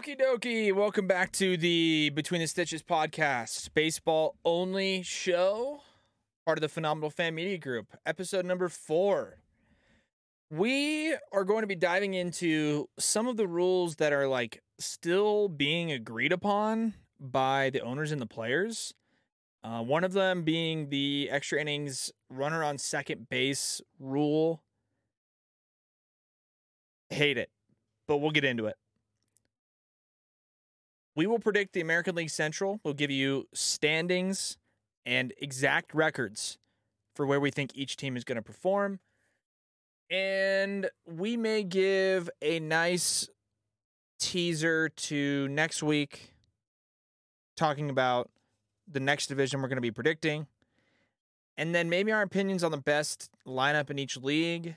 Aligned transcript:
Okie 0.00 0.18
dokie. 0.18 0.72
Welcome 0.72 1.06
back 1.06 1.30
to 1.32 1.58
the 1.58 2.08
Between 2.14 2.40
the 2.40 2.46
Stitches 2.46 2.82
podcast, 2.82 3.68
baseball 3.74 4.34
only 4.46 5.02
show, 5.02 5.82
part 6.46 6.56
of 6.56 6.62
the 6.62 6.70
Phenomenal 6.70 7.10
Fan 7.10 7.34
Media 7.34 7.58
Group, 7.58 7.94
episode 8.06 8.46
number 8.46 8.70
four. 8.70 9.42
We 10.48 11.14
are 11.34 11.44
going 11.44 11.60
to 11.60 11.66
be 11.66 11.74
diving 11.74 12.14
into 12.14 12.88
some 12.98 13.26
of 13.26 13.36
the 13.36 13.46
rules 13.46 13.96
that 13.96 14.14
are 14.14 14.26
like 14.26 14.62
still 14.78 15.50
being 15.50 15.92
agreed 15.92 16.32
upon 16.32 16.94
by 17.20 17.68
the 17.68 17.80
owners 17.80 18.10
and 18.10 18.22
the 18.22 18.26
players. 18.26 18.94
Uh, 19.62 19.82
one 19.82 20.02
of 20.02 20.14
them 20.14 20.44
being 20.44 20.88
the 20.88 21.28
extra 21.30 21.60
innings 21.60 22.10
runner 22.30 22.64
on 22.64 22.78
second 22.78 23.28
base 23.28 23.82
rule. 23.98 24.62
Hate 27.10 27.36
it, 27.36 27.50
but 28.08 28.16
we'll 28.16 28.30
get 28.30 28.44
into 28.46 28.64
it. 28.64 28.76
We 31.20 31.26
will 31.26 31.38
predict 31.38 31.74
the 31.74 31.82
American 31.82 32.14
League 32.14 32.30
Central. 32.30 32.80
We'll 32.82 32.94
give 32.94 33.10
you 33.10 33.46
standings 33.52 34.56
and 35.04 35.34
exact 35.36 35.92
records 35.92 36.56
for 37.14 37.26
where 37.26 37.38
we 37.38 37.50
think 37.50 37.72
each 37.74 37.98
team 37.98 38.16
is 38.16 38.24
going 38.24 38.36
to 38.36 38.42
perform. 38.42 39.00
And 40.08 40.88
we 41.06 41.36
may 41.36 41.62
give 41.62 42.30
a 42.40 42.58
nice 42.58 43.28
teaser 44.18 44.88
to 44.88 45.46
next 45.48 45.82
week, 45.82 46.32
talking 47.54 47.90
about 47.90 48.30
the 48.90 49.00
next 49.00 49.26
division 49.26 49.60
we're 49.60 49.68
going 49.68 49.76
to 49.76 49.82
be 49.82 49.90
predicting. 49.90 50.46
And 51.58 51.74
then 51.74 51.90
maybe 51.90 52.12
our 52.12 52.22
opinions 52.22 52.64
on 52.64 52.70
the 52.70 52.78
best 52.78 53.28
lineup 53.46 53.90
in 53.90 53.98
each 53.98 54.16
league, 54.16 54.74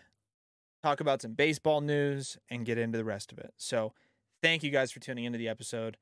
talk 0.83 0.99
about 0.99 1.21
some 1.21 1.35
baseball 1.35 1.79
news, 1.79 2.37
and 2.49 2.65
get 2.65 2.77
into 2.77 2.97
the 2.97 3.05
rest 3.05 3.31
of 3.31 3.37
it. 3.37 3.53
So 3.55 3.93
thank 4.41 4.61
you 4.61 4.71
guys 4.71 4.91
for 4.91 4.99
tuning 4.99 5.23
into 5.23 5.37
the 5.37 5.47
episode. 5.47 5.95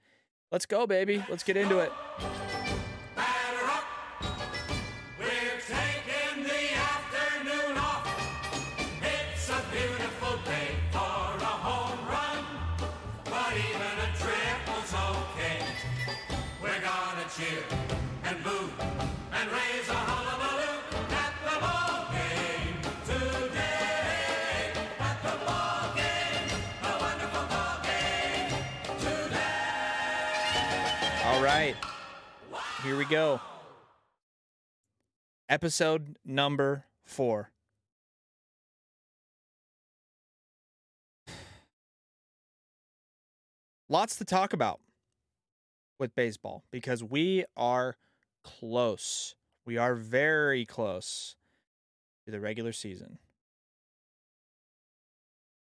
Let's 0.51 0.65
go, 0.65 0.85
baby. 0.85 1.23
Let's 1.30 1.44
get 1.44 1.55
into 1.55 1.80
it. 1.80 1.91
All 31.42 31.47
right. 31.47 31.75
Here 32.84 32.95
we 32.95 33.06
go. 33.06 33.42
Episode 35.50 36.17
number 36.23 36.86
four. 37.03 37.50
Lots 43.89 44.17
to 44.17 44.25
talk 44.25 44.53
about 44.53 44.81
with 45.98 46.14
baseball 46.14 46.64
because 46.72 47.03
we 47.03 47.45
are 47.58 47.98
close. 48.44 49.33
We 49.66 49.78
are 49.78 49.95
very 49.95 50.64
close 50.64 51.38
to 52.26 52.31
the 52.31 52.39
regular 52.39 52.72
season. 52.72 53.17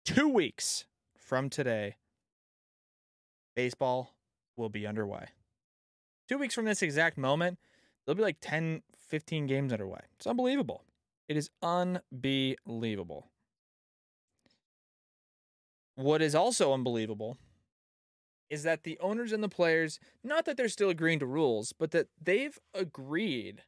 Two 0.06 0.30
weeks 0.30 0.86
from 1.17 1.50
today, 1.50 1.98
baseball 3.58 4.16
will 4.56 4.70
be 4.70 4.88
underway 4.88 5.26
two 6.28 6.38
weeks 6.38 6.54
from 6.54 6.66
this 6.66 6.81
exact 6.81 7.18
moment, 7.18 7.59
there'll 8.06 8.18
be 8.18 8.23
like 8.23 8.38
10, 8.42 8.84
15 9.08 9.48
games 9.48 9.72
underway. 9.72 10.02
It's 10.17 10.27
unbelievable. 10.27 10.83
It 11.27 11.38
is 11.38 11.49
unbelievable. 11.61 13.30
What 15.95 16.22
is 16.22 16.36
also 16.36 16.73
unbelievable 16.73 17.38
is 18.49 18.64
that 18.64 18.83
the 18.83 18.99
owners 18.99 19.32
and 19.32 19.44
the 19.44 19.49
players, 19.49 19.99
not 20.23 20.45
that 20.45 20.58
they're 20.58 20.70
still 20.70 20.89
agreeing 20.89 21.20
to 21.20 21.26
rules, 21.26 21.73
but 21.73 21.92
that 21.92 22.08
they've 22.22 22.58
agreed 22.73 23.64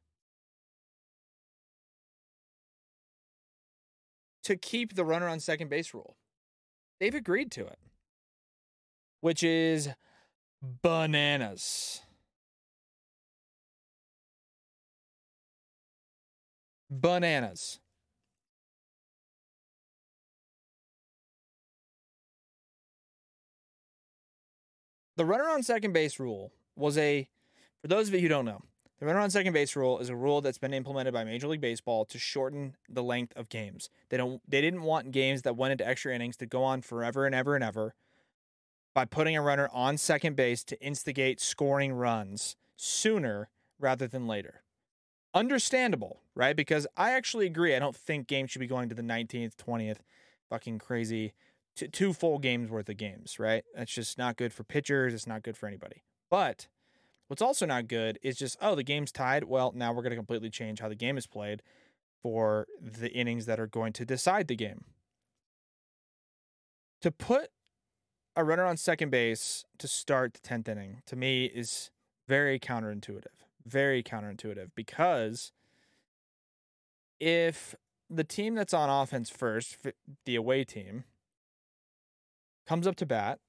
to 4.44 4.56
keep 4.56 4.96
the 4.96 5.04
runner 5.04 5.28
on 5.28 5.40
second 5.40 5.70
base 5.70 5.94
rule. 5.94 6.16
They've 7.00 7.16
agreed 7.16 7.52
to 7.52 7.66
it, 7.66 7.80
which 9.22 9.44
is 9.44 9.90
bananas. 10.62 12.02
Bananas. 16.90 17.80
The 25.16 25.26
runner 25.26 25.50
on 25.50 25.64
second 25.64 25.94
base 25.94 26.20
rule 26.20 26.54
was 26.76 26.98
a, 26.98 27.28
for 27.82 27.88
those 27.88 28.08
of 28.08 28.14
you 28.14 28.22
who 28.22 28.28
don't 28.28 28.46
know, 28.46 28.62
the 29.00 29.06
runner 29.06 29.20
on 29.20 29.32
second 29.32 29.54
base 29.54 29.76
rule 29.76 30.00
is 30.00 30.10
a 30.10 30.16
rule 30.16 30.42
that's 30.42 30.60
been 30.60 30.74
implemented 30.74 31.14
by 31.14 31.24
Major 31.24 31.48
League 31.48 31.62
Baseball 31.62 32.06
to 32.06 32.20
shorten 32.20 32.76
the 32.88 33.04
length 33.04 33.34
of 33.36 33.50
games. 33.50 33.90
They 34.10 34.18
don't, 34.18 34.42
they 34.48 34.62
didn't 34.62 34.84
want 34.84 35.12
games 35.12 35.42
that 35.44 35.56
went 35.56 35.72
into 35.72 35.88
extra 35.88 36.14
innings 36.14 36.38
to 36.38 36.46
go 36.46 36.64
on 36.64 36.82
forever 36.82 37.26
and 37.26 37.34
ever 37.34 37.56
and 37.56 37.64
ever 37.64 37.96
by 38.94 39.06
putting 39.06 39.36
a 39.36 39.42
runner 39.42 39.70
on 39.72 39.98
second 39.98 40.36
base 40.36 40.64
to 40.66 40.82
instigate 40.82 41.40
scoring 41.40 41.94
runs 41.94 42.56
sooner 42.76 43.50
rather 43.80 44.08
than 44.08 44.28
later 44.28 44.64
understandable, 45.38 46.22
right? 46.36 46.56
Because 46.56 46.88
I 46.98 47.12
actually 47.12 47.46
agree. 47.46 47.76
I 47.76 47.80
don't 47.80 47.96
think 47.96 48.28
games 48.28 48.52
should 48.52 48.60
be 48.60 48.68
going 48.68 48.90
to 48.90 48.96
the 48.96 49.04
19th, 49.04 49.56
20th, 49.56 50.00
fucking 50.50 50.80
crazy, 50.80 51.34
t- 51.76 51.88
two 51.88 52.14
full 52.14 52.40
games 52.40 52.70
worth 52.70 52.90
of 52.90 52.98
games, 52.98 53.40
right? 53.40 53.64
That's 53.76 53.94
just 53.94 54.18
not 54.18 54.38
good 54.38 54.52
for 54.52 54.64
pitchers. 54.64 55.14
It's 55.14 55.28
not 55.28 55.44
good 55.44 55.56
for 55.56 55.68
anybody. 55.68 56.04
But 56.30 56.68
what's 57.28 57.42
also 57.42 57.66
not 57.66 57.88
good 57.88 58.18
is 58.22 58.38
just, 58.38 58.58
oh, 58.62 58.76
the 58.76 58.84
game's 58.84 59.12
tied. 59.12 59.44
Well, 59.44 59.72
now 59.76 59.94
we're 59.94 60.02
going 60.02 60.12
to 60.12 60.18
completely 60.18 60.50
change 60.50 60.80
how 60.80 60.90
the 60.90 60.96
game 60.96 61.18
is 61.18 61.28
played 61.28 61.62
for 62.22 62.66
the 62.82 63.12
innings 63.12 63.46
that 63.46 63.60
are 63.60 63.68
going 63.68 63.94
to 63.94 64.06
decide 64.06 64.48
the 64.48 64.56
game. 64.56 64.86
To 67.02 67.12
put 67.12 67.50
a 68.36 68.44
runner 68.44 68.66
on 68.66 68.76
second 68.76 69.12
base 69.12 69.66
to 69.78 69.88
start 69.88 70.34
the 70.34 70.40
10th 70.40 70.68
inning, 70.68 71.02
to 71.06 71.16
me, 71.16 71.46
is 71.46 71.92
very 72.28 72.60
counterintuitive 72.60 73.47
very 73.68 74.02
counterintuitive 74.02 74.72
because 74.76 75.52
if 77.20 77.76
the 78.10 78.24
team 78.24 78.56
that's 78.56 78.74
on 78.74 78.90
offense 78.90 79.30
first, 79.30 79.78
the 80.26 80.36
away 80.36 80.64
team, 80.64 81.04
comes 82.68 82.86
up 82.86 82.96
to 82.98 83.06
bat 83.06 83.40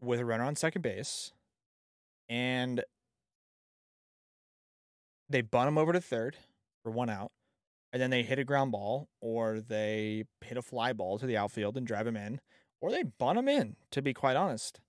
with 0.00 0.20
a 0.20 0.24
runner 0.24 0.44
on 0.44 0.56
second 0.56 0.82
base 0.82 1.32
and 2.28 2.82
they 5.28 5.40
bunt 5.40 5.68
him 5.68 5.78
over 5.78 5.92
to 5.92 6.00
third 6.00 6.36
for 6.82 6.90
one 6.90 7.08
out, 7.08 7.32
and 7.92 8.02
then 8.02 8.10
they 8.10 8.22
hit 8.22 8.38
a 8.38 8.44
ground 8.44 8.72
ball 8.72 9.08
or 9.20 9.60
they 9.60 10.24
hit 10.42 10.58
a 10.58 10.62
fly 10.62 10.92
ball 10.92 11.18
to 11.18 11.26
the 11.26 11.36
outfield 11.36 11.76
and 11.76 11.86
drive 11.86 12.06
him 12.06 12.16
in, 12.16 12.40
or 12.80 12.90
they 12.90 13.02
bunt 13.02 13.38
him 13.38 13.48
in, 13.48 13.76
to 13.90 14.02
be 14.02 14.12
quite 14.12 14.36
honest. 14.36 14.80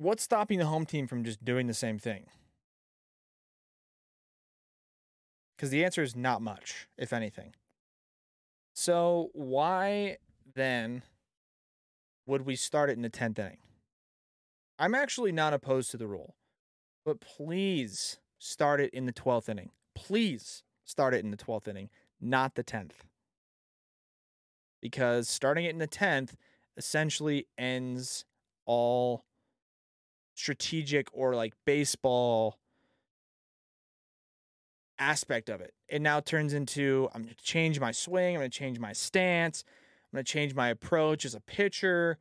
What's 0.00 0.22
stopping 0.22 0.58
the 0.58 0.66
home 0.66 0.86
team 0.86 1.06
from 1.06 1.24
just 1.24 1.44
doing 1.44 1.66
the 1.66 1.74
same 1.74 1.98
thing? 1.98 2.24
Because 5.54 5.68
the 5.68 5.84
answer 5.84 6.02
is 6.02 6.16
not 6.16 6.40
much, 6.40 6.88
if 6.96 7.12
anything. 7.12 7.54
So, 8.72 9.28
why 9.34 10.16
then 10.54 11.02
would 12.26 12.46
we 12.46 12.56
start 12.56 12.88
it 12.88 12.94
in 12.94 13.02
the 13.02 13.10
10th 13.10 13.38
inning? 13.38 13.58
I'm 14.78 14.94
actually 14.94 15.32
not 15.32 15.52
opposed 15.52 15.90
to 15.90 15.98
the 15.98 16.06
rule, 16.06 16.34
but 17.04 17.20
please 17.20 18.18
start 18.38 18.80
it 18.80 18.94
in 18.94 19.04
the 19.04 19.12
12th 19.12 19.50
inning. 19.50 19.70
Please 19.94 20.62
start 20.82 21.12
it 21.12 21.22
in 21.22 21.30
the 21.30 21.36
12th 21.36 21.68
inning, 21.68 21.90
not 22.18 22.54
the 22.54 22.64
10th. 22.64 23.04
Because 24.80 25.28
starting 25.28 25.66
it 25.66 25.70
in 25.70 25.78
the 25.78 25.86
10th 25.86 26.30
essentially 26.78 27.46
ends 27.58 28.24
all 28.64 29.24
strategic 30.40 31.08
or 31.12 31.34
like 31.34 31.52
baseball 31.66 32.58
aspect 34.98 35.48
of 35.48 35.60
it. 35.60 35.74
It 35.88 36.02
now 36.02 36.20
turns 36.20 36.52
into 36.52 37.08
I'm 37.14 37.22
going 37.22 37.34
to 37.34 37.44
change 37.44 37.78
my 37.78 37.92
swing, 37.92 38.34
I'm 38.34 38.40
going 38.40 38.50
to 38.50 38.58
change 38.58 38.78
my 38.78 38.92
stance, 38.92 39.64
I'm 40.12 40.16
going 40.16 40.24
to 40.24 40.32
change 40.32 40.54
my 40.54 40.68
approach 40.68 41.24
as 41.24 41.34
a 41.34 41.40
pitcher. 41.40 42.18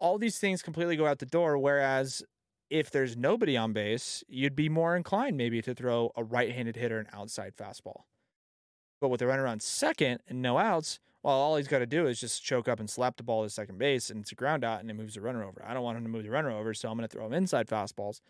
All 0.00 0.18
these 0.18 0.38
things 0.38 0.62
completely 0.62 0.96
go 0.96 1.06
out 1.06 1.18
the 1.18 1.26
door. 1.26 1.58
Whereas 1.58 2.22
if 2.70 2.90
there's 2.90 3.16
nobody 3.16 3.56
on 3.56 3.72
base, 3.72 4.22
you'd 4.28 4.54
be 4.54 4.68
more 4.68 4.94
inclined 4.96 5.36
maybe 5.36 5.60
to 5.62 5.74
throw 5.74 6.12
a 6.16 6.22
right 6.22 6.52
handed 6.52 6.76
hitter 6.76 6.98
an 6.98 7.08
outside 7.12 7.54
fastball. 7.56 8.02
But 9.00 9.08
with 9.08 9.20
the 9.20 9.26
runner 9.26 9.46
on 9.46 9.60
second 9.60 10.20
and 10.28 10.42
no 10.42 10.58
outs, 10.58 11.00
well, 11.28 11.36
all 11.36 11.56
he's 11.58 11.68
got 11.68 11.80
to 11.80 11.86
do 11.86 12.06
is 12.06 12.18
just 12.18 12.42
choke 12.42 12.68
up 12.68 12.80
and 12.80 12.88
slap 12.88 13.18
the 13.18 13.22
ball 13.22 13.42
to 13.42 13.50
second 13.50 13.78
base, 13.78 14.08
and 14.08 14.22
it's 14.22 14.32
a 14.32 14.34
ground 14.34 14.64
out, 14.64 14.80
and 14.80 14.90
it 14.90 14.94
moves 14.94 15.14
the 15.14 15.20
runner 15.20 15.44
over. 15.44 15.62
I 15.62 15.74
don't 15.74 15.82
want 15.82 15.98
him 15.98 16.04
to 16.04 16.08
move 16.08 16.22
the 16.22 16.30
runner 16.30 16.50
over, 16.50 16.72
so 16.72 16.88
I'm 16.88 16.96
going 16.96 17.06
to 17.06 17.14
throw 17.14 17.26
him 17.26 17.34
inside 17.34 17.66
fastballs. 17.66 18.22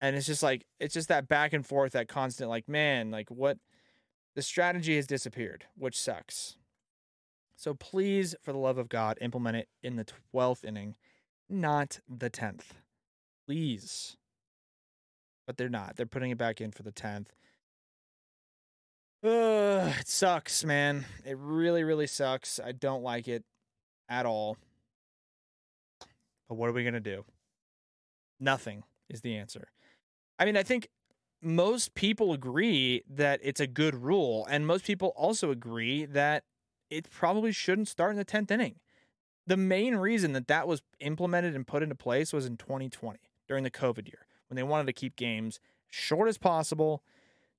And 0.00 0.16
it's 0.16 0.26
just 0.26 0.42
like 0.42 0.66
it's 0.80 0.94
just 0.94 1.06
that 1.10 1.28
back 1.28 1.52
and 1.52 1.64
forth, 1.64 1.92
that 1.92 2.08
constant 2.08 2.50
like, 2.50 2.68
man, 2.68 3.12
like 3.12 3.30
what 3.30 3.58
the 4.34 4.42
strategy 4.42 4.96
has 4.96 5.06
disappeared, 5.06 5.66
which 5.76 5.96
sucks. 5.96 6.56
So 7.54 7.72
please, 7.72 8.34
for 8.42 8.52
the 8.52 8.58
love 8.58 8.78
of 8.78 8.88
God, 8.88 9.16
implement 9.20 9.56
it 9.56 9.68
in 9.84 9.94
the 9.94 10.06
12th 10.34 10.64
inning, 10.64 10.96
not 11.48 12.00
the 12.08 12.30
10th. 12.30 12.64
Please. 13.46 14.16
But 15.46 15.56
they're 15.56 15.68
not. 15.68 15.94
They're 15.94 16.04
putting 16.04 16.32
it 16.32 16.38
back 16.38 16.60
in 16.60 16.72
for 16.72 16.82
the 16.82 16.90
10th. 16.90 17.28
It 19.22 20.06
sucks, 20.06 20.64
man. 20.64 21.04
It 21.24 21.36
really, 21.38 21.82
really 21.84 22.06
sucks. 22.06 22.60
I 22.64 22.72
don't 22.72 23.02
like 23.02 23.28
it 23.28 23.44
at 24.08 24.26
all. 24.26 24.56
But 26.48 26.54
what 26.56 26.68
are 26.68 26.72
we 26.72 26.82
going 26.82 26.94
to 26.94 27.00
do? 27.00 27.24
Nothing 28.40 28.84
is 29.08 29.20
the 29.20 29.36
answer. 29.36 29.68
I 30.38 30.44
mean, 30.44 30.56
I 30.56 30.62
think 30.62 30.88
most 31.42 31.94
people 31.94 32.32
agree 32.32 33.02
that 33.08 33.40
it's 33.42 33.60
a 33.60 33.66
good 33.66 33.94
rule, 33.94 34.46
and 34.48 34.66
most 34.66 34.84
people 34.84 35.12
also 35.16 35.50
agree 35.50 36.04
that 36.06 36.44
it 36.90 37.10
probably 37.10 37.52
shouldn't 37.52 37.88
start 37.88 38.12
in 38.12 38.16
the 38.16 38.24
10th 38.24 38.50
inning. 38.50 38.76
The 39.46 39.56
main 39.56 39.96
reason 39.96 40.32
that 40.34 40.48
that 40.48 40.68
was 40.68 40.82
implemented 41.00 41.54
and 41.54 41.66
put 41.66 41.82
into 41.82 41.94
place 41.94 42.32
was 42.32 42.46
in 42.46 42.56
2020 42.56 43.18
during 43.46 43.64
the 43.64 43.70
COVID 43.70 44.06
year 44.06 44.26
when 44.48 44.56
they 44.56 44.62
wanted 44.62 44.86
to 44.86 44.92
keep 44.92 45.16
games 45.16 45.58
short 45.88 46.28
as 46.28 46.38
possible. 46.38 47.02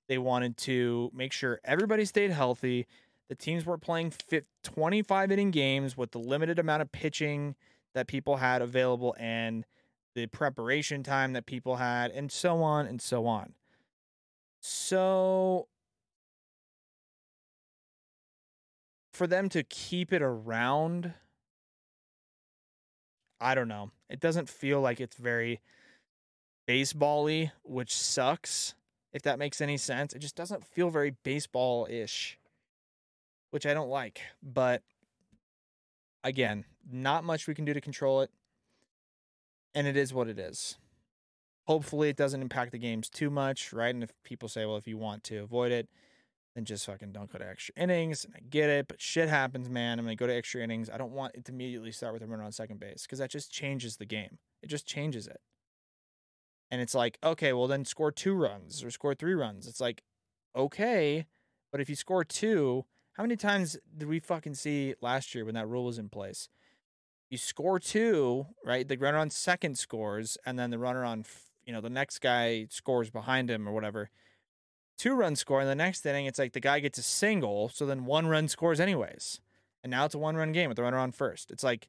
They 0.09 0.17
wanted 0.17 0.57
to 0.57 1.11
make 1.13 1.31
sure 1.31 1.61
everybody 1.63 2.03
stayed 2.03 2.31
healthy. 2.31 2.87
The 3.29 3.35
teams 3.35 3.63
were 3.63 3.77
playing 3.77 4.13
25 4.63 5.31
inning 5.31 5.51
games 5.51 5.95
with 5.95 6.11
the 6.11 6.19
limited 6.19 6.57
amount 6.57 6.81
of 6.81 6.91
pitching 6.91 7.55
that 7.93 8.07
people 8.07 8.37
had 8.37 8.63
available 8.63 9.15
and 9.19 9.65
the 10.15 10.25
preparation 10.25 11.03
time 11.03 11.33
that 11.33 11.45
people 11.45 11.75
had, 11.75 12.09
and 12.09 12.31
so 12.31 12.63
on 12.63 12.87
and 12.87 12.99
so 12.99 13.27
on. 13.27 13.53
So, 14.59 15.67
for 19.13 19.27
them 19.27 19.47
to 19.49 19.63
keep 19.63 20.11
it 20.11 20.23
around, 20.23 21.13
I 23.39 23.53
don't 23.53 23.67
know. 23.67 23.91
It 24.09 24.19
doesn't 24.19 24.49
feel 24.49 24.81
like 24.81 24.99
it's 24.99 25.15
very 25.15 25.61
baseball-y, 26.65 27.51
which 27.63 27.95
sucks 27.95 28.73
if 29.13 29.21
that 29.23 29.39
makes 29.39 29.61
any 29.61 29.77
sense. 29.77 30.13
It 30.13 30.19
just 30.19 30.35
doesn't 30.35 30.65
feel 30.65 30.89
very 30.89 31.11
baseball-ish, 31.23 32.37
which 33.51 33.65
I 33.65 33.73
don't 33.73 33.89
like. 33.89 34.21
But 34.41 34.83
again, 36.23 36.65
not 36.91 37.23
much 37.23 37.47
we 37.47 37.55
can 37.55 37.65
do 37.65 37.73
to 37.73 37.81
control 37.81 38.21
it. 38.21 38.31
And 39.75 39.85
it 39.87 39.95
is 39.95 40.13
what 40.13 40.27
it 40.27 40.39
is. 40.39 40.77
Hopefully, 41.67 42.09
it 42.09 42.17
doesn't 42.17 42.41
impact 42.41 42.71
the 42.71 42.79
games 42.79 43.09
too 43.09 43.29
much, 43.29 43.71
right? 43.71 43.93
And 43.93 44.03
if 44.03 44.11
people 44.23 44.49
say, 44.49 44.65
well, 44.65 44.77
if 44.77 44.87
you 44.87 44.97
want 44.97 45.23
to 45.25 45.37
avoid 45.37 45.71
it, 45.71 45.87
then 46.55 46.65
just 46.65 46.87
fucking 46.87 47.11
don't 47.11 47.31
go 47.31 47.37
to 47.37 47.47
extra 47.47 47.75
innings. 47.77 48.25
And 48.25 48.33
I 48.35 48.39
get 48.49 48.69
it, 48.69 48.87
but 48.87 48.99
shit 48.99 49.29
happens, 49.29 49.69
man. 49.69 49.99
I'm 49.99 50.05
going 50.05 50.17
to 50.17 50.19
go 50.19 50.25
to 50.25 50.35
extra 50.35 50.63
innings. 50.63 50.89
I 50.89 50.97
don't 50.97 51.11
want 51.11 51.35
it 51.35 51.45
to 51.45 51.51
immediately 51.51 51.91
start 51.91 52.13
with 52.13 52.23
a 52.23 52.27
runner 52.27 52.43
on 52.43 52.51
second 52.51 52.79
base 52.79 53.03
because 53.03 53.19
that 53.19 53.29
just 53.29 53.51
changes 53.51 53.97
the 53.97 54.05
game. 54.05 54.39
It 54.63 54.67
just 54.67 54.87
changes 54.87 55.27
it. 55.27 55.39
And 56.71 56.81
it's 56.81 56.93
like, 56.93 57.17
okay, 57.23 57.51
well, 57.53 57.67
then 57.67 57.85
score 57.85 58.11
two 58.11 58.33
runs 58.33 58.83
or 58.83 58.91
score 58.91 59.15
three 59.15 59.33
runs. 59.33 59.67
It's 59.67 59.81
like, 59.81 60.03
okay, 60.55 61.25
but 61.71 61.81
if 61.81 61.89
you 61.89 61.95
score 61.95 62.23
two, 62.23 62.85
how 63.13 63.23
many 63.23 63.35
times 63.35 63.77
did 63.97 64.07
we 64.07 64.19
fucking 64.19 64.55
see 64.55 64.95
last 65.01 65.33
year 65.33 65.45
when 65.45 65.55
that 65.55 65.67
rule 65.67 65.85
was 65.85 65.97
in 65.97 66.09
place? 66.09 66.47
You 67.29 67.37
score 67.37 67.79
two, 67.79 68.47
right? 68.65 68.87
The 68.87 68.97
runner 68.97 69.17
on 69.17 69.29
second 69.29 69.77
scores, 69.77 70.37
and 70.45 70.57
then 70.57 70.71
the 70.71 70.79
runner 70.79 71.03
on, 71.03 71.25
you 71.63 71.73
know, 71.73 71.81
the 71.81 71.89
next 71.89 72.19
guy 72.19 72.67
scores 72.69 73.09
behind 73.09 73.49
him 73.49 73.67
or 73.67 73.71
whatever. 73.71 74.09
Two 74.97 75.13
run 75.13 75.35
score, 75.35 75.61
and 75.61 75.69
the 75.69 75.75
next 75.75 76.05
inning, 76.05 76.25
it's 76.25 76.39
like 76.39 76.53
the 76.53 76.59
guy 76.59 76.79
gets 76.79 76.97
a 76.97 77.03
single, 77.03 77.69
so 77.69 77.85
then 77.85 78.05
one 78.05 78.27
run 78.27 78.47
scores 78.47 78.79
anyways. 78.79 79.41
And 79.83 79.91
now 79.91 80.05
it's 80.05 80.15
a 80.15 80.19
one 80.19 80.35
run 80.35 80.51
game 80.51 80.69
with 80.69 80.77
the 80.77 80.83
runner 80.83 80.97
on 80.97 81.11
first. 81.11 81.51
It's 81.51 81.63
like, 81.63 81.87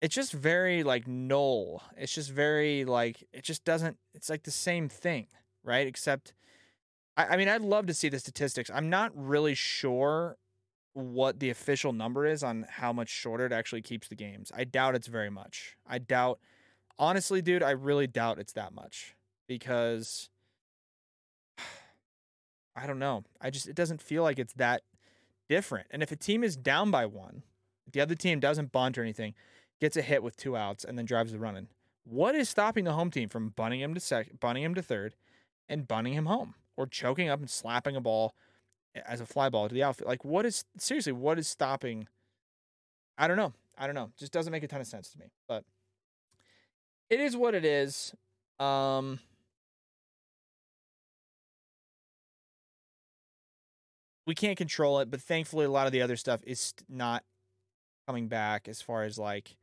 it's 0.00 0.14
just 0.14 0.32
very 0.32 0.82
like 0.82 1.06
null. 1.06 1.82
It's 1.96 2.14
just 2.14 2.30
very 2.30 2.84
like, 2.84 3.26
it 3.32 3.42
just 3.42 3.64
doesn't, 3.64 3.96
it's 4.14 4.28
like 4.30 4.44
the 4.44 4.50
same 4.50 4.88
thing, 4.88 5.26
right? 5.64 5.86
Except, 5.86 6.34
I, 7.16 7.26
I 7.26 7.36
mean, 7.36 7.48
I'd 7.48 7.62
love 7.62 7.86
to 7.86 7.94
see 7.94 8.08
the 8.08 8.18
statistics. 8.18 8.70
I'm 8.72 8.88
not 8.88 9.10
really 9.14 9.54
sure 9.54 10.36
what 10.92 11.40
the 11.40 11.50
official 11.50 11.92
number 11.92 12.26
is 12.26 12.42
on 12.42 12.66
how 12.68 12.92
much 12.92 13.08
shorter 13.08 13.46
it 13.46 13.52
actually 13.52 13.82
keeps 13.82 14.08
the 14.08 14.14
games. 14.14 14.50
I 14.54 14.64
doubt 14.64 14.94
it's 14.94 15.06
very 15.08 15.30
much. 15.30 15.76
I 15.86 15.98
doubt, 15.98 16.38
honestly, 16.98 17.42
dude, 17.42 17.62
I 17.62 17.70
really 17.70 18.06
doubt 18.06 18.38
it's 18.38 18.52
that 18.52 18.72
much 18.72 19.14
because 19.48 20.30
I 22.76 22.86
don't 22.86 22.98
know. 23.00 23.24
I 23.40 23.50
just, 23.50 23.66
it 23.66 23.74
doesn't 23.74 24.00
feel 24.00 24.22
like 24.22 24.38
it's 24.38 24.54
that 24.54 24.82
different. 25.48 25.88
And 25.90 26.02
if 26.02 26.12
a 26.12 26.16
team 26.16 26.44
is 26.44 26.56
down 26.56 26.90
by 26.90 27.06
one, 27.06 27.42
the 27.90 28.00
other 28.00 28.14
team 28.14 28.38
doesn't 28.38 28.70
bunt 28.70 28.98
or 28.98 29.02
anything, 29.02 29.34
gets 29.80 29.96
a 29.96 30.02
hit 30.02 30.22
with 30.22 30.36
two 30.36 30.56
outs, 30.56 30.84
and 30.84 30.98
then 30.98 31.04
drives 31.04 31.32
the 31.32 31.38
run 31.38 31.56
in, 31.56 31.68
what 32.04 32.34
is 32.34 32.48
stopping 32.48 32.84
the 32.84 32.92
home 32.92 33.10
team 33.10 33.28
from 33.28 33.50
bunting 33.50 33.80
him 33.80 33.94
to 33.94 34.00
sec, 34.00 34.40
bunting 34.40 34.62
him 34.62 34.74
to 34.74 34.82
third, 34.82 35.14
and 35.68 35.86
bunting 35.86 36.14
him 36.14 36.26
home, 36.26 36.54
or 36.76 36.86
choking 36.86 37.28
up 37.28 37.40
and 37.40 37.50
slapping 37.50 37.96
a 37.96 38.00
ball 38.00 38.34
as 39.06 39.20
a 39.20 39.26
fly 39.26 39.48
ball 39.48 39.68
to 39.68 39.74
the 39.74 39.82
outfield. 39.82 40.08
Like, 40.08 40.24
what 40.24 40.46
is 40.46 40.64
seriously? 40.78 41.12
What 41.12 41.38
is 41.38 41.46
stopping? 41.46 42.08
I 43.16 43.28
don't 43.28 43.36
know. 43.36 43.52
I 43.76 43.86
don't 43.86 43.94
know. 43.94 44.10
Just 44.18 44.32
doesn't 44.32 44.50
make 44.50 44.62
a 44.62 44.68
ton 44.68 44.80
of 44.80 44.86
sense 44.86 45.10
to 45.10 45.18
me. 45.18 45.26
But 45.46 45.64
it 47.10 47.20
is 47.20 47.36
what 47.36 47.54
it 47.54 47.64
is. 47.64 48.14
Um, 48.58 49.20
we 54.26 54.34
can't 54.34 54.56
control 54.56 54.98
it, 55.00 55.10
but 55.10 55.20
thankfully, 55.20 55.66
a 55.66 55.70
lot 55.70 55.86
of 55.86 55.92
the 55.92 56.02
other 56.02 56.16
stuff 56.16 56.40
is 56.44 56.74
not 56.88 57.22
coming 58.06 58.28
back. 58.28 58.68
As 58.68 58.82
far 58.82 59.04
as 59.04 59.18
like, 59.18 59.56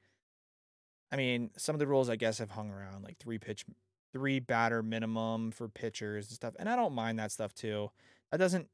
I 1.12 1.16
mean, 1.16 1.52
some 1.58 1.76
of 1.76 1.80
the 1.80 1.88
rules 1.88 2.10
I 2.10 2.16
guess 2.16 2.40
have 2.40 2.52
hung 2.52 2.72
around, 2.72 3.04
like 3.04 3.18
three 3.18 3.38
pitch, 3.38 3.66
three 4.14 4.40
batter 4.40 4.82
minimum 4.82 5.52
for 5.52 5.68
pitchers 5.68 6.28
and 6.28 6.36
stuff, 6.36 6.54
and 6.60 6.68
I 6.68 6.76
don't 6.76 6.94
mind 6.94 7.20
that 7.20 7.32
stuff 7.32 7.54
too. 7.54 7.92
That 8.32 8.38
doesn't 8.38 8.68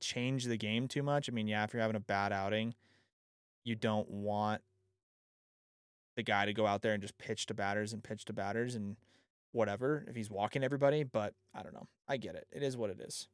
change 0.00 0.44
the 0.44 0.56
game 0.56 0.88
too 0.88 1.02
much. 1.02 1.28
I 1.28 1.32
mean, 1.32 1.46
yeah, 1.46 1.64
if 1.64 1.72
you're 1.72 1.82
having 1.82 1.96
a 1.96 2.00
bad 2.00 2.32
outing, 2.32 2.74
you 3.64 3.74
don't 3.74 4.10
want 4.10 4.62
the 6.16 6.22
guy 6.22 6.44
to 6.44 6.52
go 6.52 6.66
out 6.66 6.82
there 6.82 6.92
and 6.92 7.00
just 7.00 7.16
pitch 7.16 7.46
to 7.46 7.54
batters 7.54 7.92
and 7.92 8.02
pitch 8.02 8.24
to 8.26 8.32
batters 8.32 8.74
and 8.74 8.96
whatever 9.52 10.04
if 10.08 10.16
he's 10.16 10.30
walking 10.30 10.64
everybody, 10.64 11.04
but 11.04 11.34
I 11.54 11.62
don't 11.62 11.74
know. 11.74 11.88
I 12.08 12.16
get 12.16 12.34
it. 12.34 12.46
It 12.50 12.62
is 12.62 12.76
what 12.76 12.90
it 12.90 13.00
is. 13.00 13.28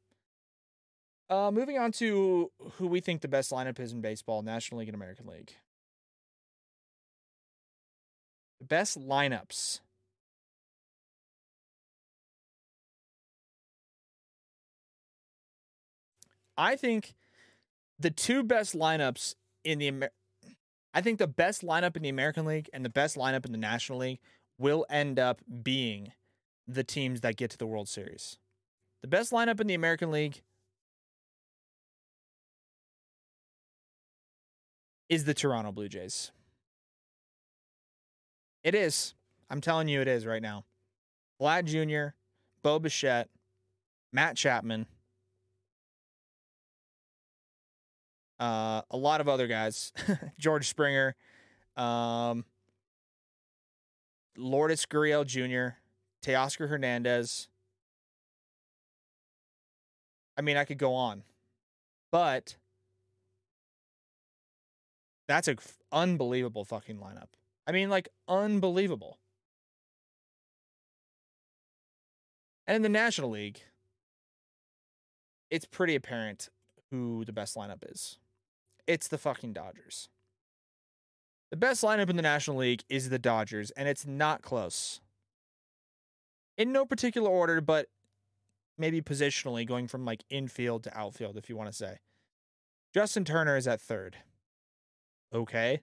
Uh, 1.30 1.50
moving 1.50 1.78
on 1.78 1.92
to 1.92 2.50
who 2.74 2.86
we 2.86 3.00
think 3.00 3.20
the 3.20 3.28
best 3.28 3.50
lineup 3.50 3.78
is 3.78 3.92
in 3.92 4.00
baseball, 4.00 4.42
National 4.42 4.80
League 4.80 4.88
and 4.88 4.94
American 4.94 5.26
League. 5.26 5.54
Best 8.60 8.98
lineups. 8.98 9.80
I 16.56 16.74
think 16.74 17.14
the 17.98 18.10
two 18.10 18.42
best 18.42 18.76
lineups 18.76 19.36
in 19.64 19.78
the 19.78 19.86
Amer- 19.86 20.10
I 20.92 21.00
think 21.00 21.18
the 21.18 21.28
best 21.28 21.62
lineup 21.62 21.96
in 21.96 22.02
the 22.02 22.08
American 22.08 22.44
League 22.44 22.68
and 22.72 22.84
the 22.84 22.90
best 22.90 23.16
lineup 23.16 23.46
in 23.46 23.52
the 23.52 23.58
National 23.58 23.98
League 23.98 24.18
will 24.58 24.84
end 24.90 25.20
up 25.20 25.40
being 25.62 26.12
the 26.66 26.82
teams 26.82 27.20
that 27.20 27.36
get 27.36 27.50
to 27.52 27.58
the 27.58 27.66
World 27.66 27.88
Series. 27.88 28.38
The 29.02 29.08
best 29.08 29.30
lineup 29.30 29.60
in 29.60 29.68
the 29.68 29.74
American 29.74 30.10
League 30.10 30.42
is 35.08 35.24
the 35.24 35.34
Toronto 35.34 35.70
Blue 35.70 35.88
Jays. 35.88 36.32
It 38.68 38.74
is. 38.74 39.14
I'm 39.48 39.62
telling 39.62 39.88
you, 39.88 40.02
it 40.02 40.08
is 40.08 40.26
right 40.26 40.42
now. 40.42 40.66
Vlad 41.40 41.64
Jr., 41.64 42.14
Bo 42.62 42.78
Bichette, 42.78 43.30
Matt 44.12 44.36
Chapman, 44.36 44.84
uh, 48.38 48.82
a 48.90 48.96
lot 48.98 49.22
of 49.22 49.28
other 49.30 49.46
guys, 49.46 49.94
George 50.38 50.68
Springer, 50.68 51.16
um, 51.78 52.44
Lourdes 54.36 54.84
Gurriel 54.84 55.24
Jr., 55.24 55.78
Teoscar 56.22 56.68
Hernandez. 56.68 57.48
I 60.36 60.42
mean, 60.42 60.58
I 60.58 60.66
could 60.66 60.76
go 60.76 60.92
on, 60.92 61.22
but 62.12 62.56
that's 65.26 65.48
a 65.48 65.52
f- 65.52 65.78
unbelievable 65.90 66.66
fucking 66.66 66.98
lineup. 66.98 67.28
I 67.68 67.72
mean, 67.72 67.90
like 67.90 68.08
unbelievable. 68.26 69.18
And 72.66 72.74
in 72.74 72.82
the 72.82 72.88
National 72.88 73.30
League, 73.30 73.60
it's 75.50 75.66
pretty 75.66 75.94
apparent 75.94 76.48
who 76.90 77.24
the 77.26 77.32
best 77.32 77.54
lineup 77.54 77.84
is. 77.90 78.18
it's 78.86 79.06
the 79.08 79.18
fucking 79.18 79.52
Dodgers. 79.52 80.08
The 81.50 81.56
best 81.56 81.82
lineup 81.82 82.08
in 82.10 82.16
the 82.16 82.22
National 82.22 82.56
League 82.56 82.82
is 82.88 83.10
the 83.10 83.18
Dodgers, 83.18 83.70
and 83.72 83.86
it's 83.88 84.06
not 84.06 84.42
close. 84.42 85.00
In 86.56 86.72
no 86.72 86.84
particular 86.86 87.30
order, 87.30 87.60
but 87.60 87.88
maybe 88.78 89.00
positionally, 89.02 89.66
going 89.66 89.88
from 89.88 90.04
like 90.04 90.24
infield 90.30 90.84
to 90.84 90.98
outfield, 90.98 91.36
if 91.36 91.48
you 91.50 91.56
want 91.56 91.68
to 91.70 91.76
say. 91.76 91.98
Justin 92.94 93.24
Turner 93.24 93.56
is 93.56 93.68
at 93.68 93.80
third. 93.80 94.16
Okay. 95.34 95.82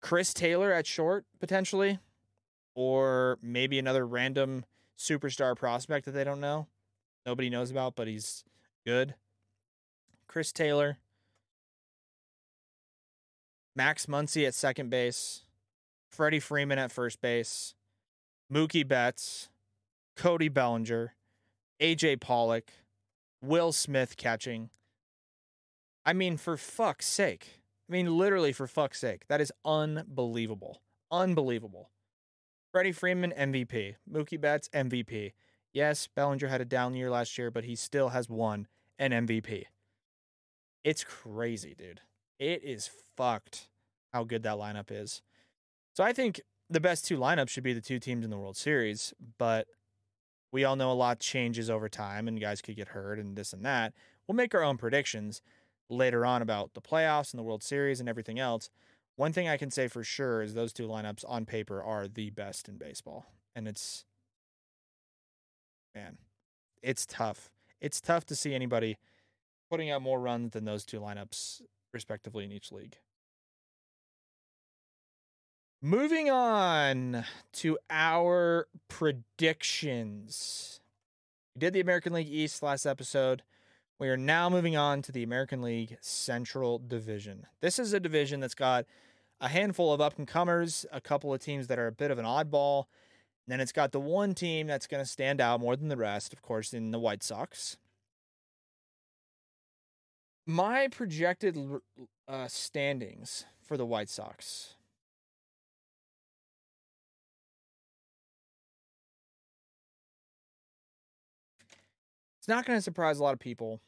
Chris 0.00 0.32
Taylor 0.32 0.72
at 0.72 0.86
short, 0.86 1.24
potentially. 1.38 1.98
Or 2.74 3.38
maybe 3.42 3.78
another 3.78 4.06
random 4.06 4.64
superstar 4.98 5.56
prospect 5.56 6.06
that 6.06 6.12
they 6.12 6.24
don't 6.24 6.40
know. 6.40 6.66
Nobody 7.26 7.50
knows 7.50 7.70
about, 7.70 7.96
but 7.96 8.06
he's 8.08 8.44
good. 8.86 9.14
Chris 10.26 10.52
Taylor. 10.52 10.98
Max 13.76 14.06
Muncy 14.06 14.46
at 14.46 14.54
second 14.54 14.90
base. 14.90 15.42
Freddie 16.10 16.40
Freeman 16.40 16.78
at 16.78 16.90
first 16.90 17.20
base. 17.20 17.74
Mookie 18.52 18.86
Betts. 18.86 19.48
Cody 20.16 20.48
Bellinger. 20.48 21.14
AJ 21.80 22.20
Pollock. 22.20 22.70
Will 23.42 23.72
Smith 23.72 24.16
catching. 24.16 24.70
I 26.04 26.12
mean, 26.12 26.36
for 26.36 26.56
fuck's 26.56 27.06
sake. 27.06 27.59
I 27.90 27.92
mean, 27.92 28.16
literally, 28.16 28.52
for 28.52 28.68
fuck's 28.68 29.00
sake. 29.00 29.26
That 29.28 29.40
is 29.40 29.52
unbelievable. 29.64 30.80
Unbelievable. 31.10 31.90
Freddie 32.70 32.92
Freeman, 32.92 33.34
MVP. 33.36 33.96
Mookie 34.08 34.40
Betts, 34.40 34.68
MVP. 34.72 35.32
Yes, 35.72 36.06
Bellinger 36.06 36.46
had 36.46 36.60
a 36.60 36.64
down 36.64 36.94
year 36.94 37.10
last 37.10 37.36
year, 37.36 37.50
but 37.50 37.64
he 37.64 37.74
still 37.74 38.10
has 38.10 38.28
won 38.28 38.68
an 39.00 39.10
MVP. 39.10 39.64
It's 40.84 41.02
crazy, 41.02 41.74
dude. 41.76 42.00
It 42.38 42.62
is 42.62 42.88
fucked 43.16 43.68
how 44.12 44.22
good 44.22 44.44
that 44.44 44.56
lineup 44.56 44.90
is. 44.90 45.22
So 45.94 46.04
I 46.04 46.12
think 46.12 46.40
the 46.68 46.80
best 46.80 47.04
two 47.06 47.18
lineups 47.18 47.48
should 47.48 47.64
be 47.64 47.72
the 47.72 47.80
two 47.80 47.98
teams 47.98 48.24
in 48.24 48.30
the 48.30 48.38
World 48.38 48.56
Series, 48.56 49.12
but 49.36 49.66
we 50.52 50.64
all 50.64 50.76
know 50.76 50.92
a 50.92 50.94
lot 50.94 51.18
changes 51.18 51.68
over 51.68 51.88
time 51.88 52.28
and 52.28 52.40
guys 52.40 52.62
could 52.62 52.76
get 52.76 52.88
hurt 52.88 53.18
and 53.18 53.36
this 53.36 53.52
and 53.52 53.64
that. 53.64 53.94
We'll 54.26 54.36
make 54.36 54.54
our 54.54 54.62
own 54.62 54.76
predictions 54.76 55.42
later 55.90 56.24
on 56.24 56.40
about 56.40 56.74
the 56.74 56.80
playoffs 56.80 57.32
and 57.32 57.38
the 57.38 57.42
World 57.42 57.62
Series 57.62 58.00
and 58.00 58.08
everything 58.08 58.38
else. 58.38 58.70
One 59.16 59.32
thing 59.32 59.48
I 59.48 59.56
can 59.56 59.70
say 59.70 59.88
for 59.88 60.02
sure 60.02 60.40
is 60.40 60.54
those 60.54 60.72
two 60.72 60.86
lineups 60.88 61.24
on 61.28 61.44
paper 61.44 61.82
are 61.82 62.08
the 62.08 62.30
best 62.30 62.68
in 62.68 62.78
baseball. 62.78 63.26
And 63.54 63.68
it's, 63.68 64.04
man, 65.94 66.18
it's 66.82 67.04
tough. 67.04 67.50
It's 67.80 68.00
tough 68.00 68.24
to 68.26 68.36
see 68.36 68.54
anybody 68.54 68.96
putting 69.70 69.90
out 69.90 70.02
more 70.02 70.20
runs 70.20 70.52
than 70.52 70.64
those 70.64 70.84
two 70.84 71.00
lineups, 71.00 71.62
respectively, 71.92 72.44
in 72.44 72.52
each 72.52 72.72
league. 72.72 72.96
Moving 75.82 76.30
on 76.30 77.24
to 77.54 77.78
our 77.88 78.68
predictions. 78.88 80.80
We 81.54 81.60
did 81.60 81.72
the 81.72 81.80
American 81.80 82.12
League 82.12 82.28
East 82.28 82.62
last 82.62 82.84
episode. 82.84 83.42
We 84.00 84.08
are 84.08 84.16
now 84.16 84.48
moving 84.48 84.78
on 84.78 85.02
to 85.02 85.12
the 85.12 85.22
American 85.22 85.60
League 85.60 85.98
Central 86.00 86.78
Division. 86.78 87.46
This 87.60 87.78
is 87.78 87.92
a 87.92 88.00
division 88.00 88.40
that's 88.40 88.54
got 88.54 88.86
a 89.42 89.48
handful 89.48 89.92
of 89.92 90.00
up 90.00 90.16
and 90.16 90.26
comers, 90.26 90.86
a 90.90 91.02
couple 91.02 91.34
of 91.34 91.40
teams 91.42 91.66
that 91.66 91.78
are 91.78 91.88
a 91.88 91.92
bit 91.92 92.10
of 92.10 92.16
an 92.18 92.24
oddball. 92.24 92.84
And 93.46 93.52
then 93.52 93.60
it's 93.60 93.72
got 93.72 93.92
the 93.92 94.00
one 94.00 94.34
team 94.34 94.66
that's 94.66 94.86
going 94.86 95.04
to 95.04 95.08
stand 95.08 95.38
out 95.38 95.60
more 95.60 95.76
than 95.76 95.88
the 95.88 95.98
rest, 95.98 96.32
of 96.32 96.40
course, 96.40 96.72
in 96.72 96.92
the 96.92 96.98
White 96.98 97.22
Sox. 97.22 97.76
My 100.46 100.88
projected 100.88 101.58
uh, 102.26 102.48
standings 102.48 103.44
for 103.62 103.76
the 103.76 103.84
White 103.84 104.08
Sox. 104.08 104.76
It's 112.38 112.48
not 112.48 112.64
going 112.64 112.78
to 112.78 112.82
surprise 112.82 113.18
a 113.18 113.22
lot 113.22 113.34
of 113.34 113.38
people, 113.38 113.82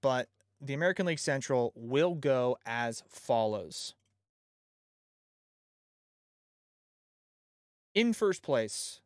but 0.00 0.28
the 0.60 0.74
American 0.74 1.06
League 1.06 1.18
Central 1.18 1.72
will 1.74 2.14
go 2.14 2.56
as 2.66 3.02
follows. 3.08 3.94
In 7.94 8.12
first 8.12 8.42
place, 8.42 9.00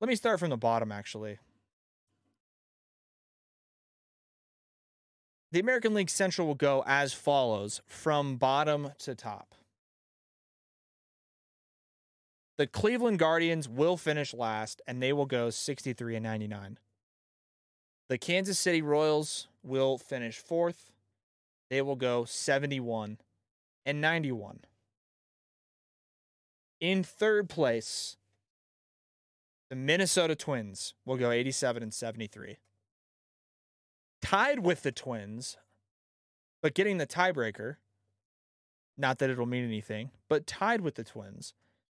let 0.00 0.08
me 0.08 0.14
start 0.14 0.38
from 0.38 0.50
the 0.50 0.56
bottom 0.56 0.92
actually. 0.92 1.38
The 5.50 5.60
American 5.60 5.94
League 5.94 6.10
Central 6.10 6.48
will 6.48 6.56
go 6.56 6.82
as 6.86 7.12
follows 7.12 7.80
from 7.86 8.36
bottom 8.36 8.90
to 8.98 9.14
top. 9.14 9.54
The 12.56 12.66
Cleveland 12.66 13.18
Guardians 13.18 13.68
will 13.68 13.96
finish 13.96 14.34
last 14.34 14.82
and 14.86 15.02
they 15.02 15.12
will 15.12 15.26
go 15.26 15.50
63 15.50 16.16
and 16.16 16.24
99. 16.24 16.78
The 18.08 18.18
Kansas 18.18 18.58
City 18.58 18.82
Royals 18.82 19.48
will 19.62 19.98
finish 19.98 20.38
fourth. 20.38 20.92
They 21.70 21.80
will 21.80 21.96
go 21.96 22.24
71 22.24 23.18
and 23.86 24.00
91. 24.00 24.60
In 26.80 27.02
third 27.02 27.48
place, 27.48 28.16
the 29.70 29.76
Minnesota 29.76 30.36
Twins 30.36 30.94
will 31.06 31.16
go 31.16 31.30
87 31.30 31.82
and 31.82 31.94
73. 31.94 32.58
Tied 34.20 34.60
with 34.60 34.82
the 34.82 34.92
Twins, 34.92 35.56
but 36.62 36.74
getting 36.74 36.98
the 36.98 37.06
tiebreaker, 37.06 37.76
not 38.96 39.18
that 39.18 39.30
it'll 39.30 39.46
mean 39.46 39.64
anything, 39.64 40.10
but 40.28 40.46
tied 40.46 40.82
with 40.82 40.94
the 40.94 41.04
Twins 41.04 41.54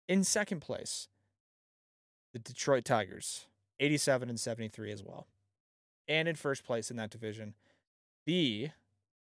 in 0.07 0.23
second 0.23 0.59
place, 0.59 1.07
the 2.33 2.39
Detroit 2.39 2.85
Tigers, 2.85 3.47
87 3.79 4.29
and 4.29 4.39
73 4.39 4.91
as 4.91 5.03
well. 5.03 5.27
And 6.07 6.27
in 6.27 6.35
first 6.35 6.63
place 6.63 6.91
in 6.91 6.97
that 6.97 7.09
division, 7.09 7.55
the 8.25 8.69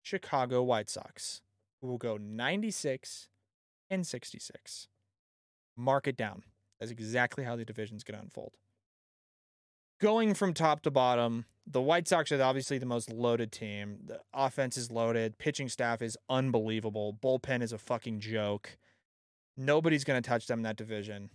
Chicago 0.03 0.63
White 0.63 0.91
Sox, 0.91 1.41
who 1.81 1.87
will 1.89 1.99
go 1.99 2.17
96 2.17 3.29
and 3.91 4.07
66. 4.07 4.89
Mark 5.77 6.07
it 6.07 6.17
down. 6.17 6.43
That's 6.79 6.93
exactly 6.93 7.45
how 7.45 7.57
the 7.57 7.65
division's 7.65 8.05
going 8.05 8.19
to 8.19 8.25
unfold. 8.25 8.53
Going 10.01 10.35
from 10.35 10.53
top 10.53 10.83
to 10.83 10.91
bottom, 10.91 11.47
the 11.67 11.81
White 11.81 12.07
Sox 12.07 12.31
are 12.33 12.43
obviously 12.43 12.79
the 12.79 12.87
most 12.87 13.11
loaded 13.11 13.53
team. 13.53 14.01
The 14.05 14.21
offense 14.35 14.77
is 14.77 14.91
loaded, 14.91 15.39
pitching 15.39 15.69
staff 15.69 16.03
is 16.03 16.19
unbelievable, 16.29 17.17
bullpen 17.23 17.63
is 17.63 17.73
a 17.73 17.79
fucking 17.79 18.21
joke. 18.21 18.77
Nobody's 19.57 20.05
going 20.05 20.21
to 20.21 20.29
touch 20.29 20.47
them 20.47 20.59
in 20.61 20.65
that 20.65 20.77
division. 20.77 21.31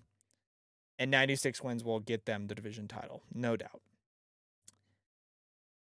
And 1.00 1.10
96 1.10 1.64
wins 1.64 1.84
will 1.84 2.02
get 2.02 2.26
them 2.26 2.48
the 2.48 2.56
division 2.56 2.88
title, 2.88 3.24
no 3.34 3.56
doubt. 3.56 3.82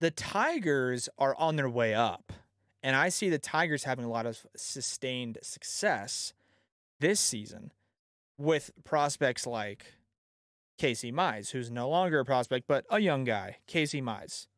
The 0.03 0.11
Tigers 0.11 1.09
are 1.17 1.37
on 1.37 1.55
their 1.55 1.71
way 1.71 1.95
up. 1.95 2.33
And 2.83 2.97
I 2.97 3.09
see 3.09 3.31
the 3.31 3.39
Tigers 3.39 3.85
having 3.85 4.05
a 4.05 4.11
lot 4.11 4.27
of 4.27 4.45
sustained 4.57 5.39
success 5.43 6.35
this 6.99 7.21
season 7.21 7.71
with 8.37 8.73
prospects 8.83 9.47
like 9.47 9.95
Casey 10.77 11.13
Mize, 11.13 11.51
who's 11.51 11.71
no 11.71 11.89
longer 11.89 12.19
a 12.19 12.25
prospect, 12.25 12.67
but 12.67 12.85
a 12.91 12.99
young 12.99 13.23
guy, 13.23 13.59
Casey 13.69 14.03
Mize. 14.03 14.49